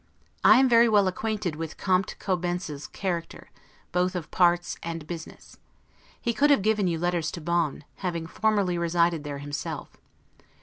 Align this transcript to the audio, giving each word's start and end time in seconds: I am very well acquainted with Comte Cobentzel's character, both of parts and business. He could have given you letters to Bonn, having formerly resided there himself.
I 0.43 0.57
am 0.57 0.67
very 0.67 0.89
well 0.89 1.07
acquainted 1.07 1.55
with 1.55 1.77
Comte 1.77 2.15
Cobentzel's 2.17 2.87
character, 2.87 3.51
both 3.91 4.15
of 4.15 4.31
parts 4.31 4.75
and 4.81 5.05
business. 5.05 5.57
He 6.19 6.33
could 6.33 6.49
have 6.49 6.63
given 6.63 6.87
you 6.87 6.97
letters 6.97 7.29
to 7.33 7.39
Bonn, 7.39 7.83
having 7.97 8.25
formerly 8.25 8.79
resided 8.79 9.23
there 9.23 9.37
himself. 9.37 9.91